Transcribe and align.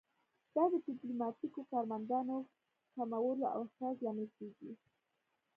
دا 0.55 0.63
د 0.71 0.73
ډیپلوماتیکو 0.87 1.61
کارمندانو 1.71 2.37
کمولو 2.93 3.45
او 3.53 3.59
اخراج 3.67 3.97
لامل 4.05 4.29
کیږي 4.37 4.71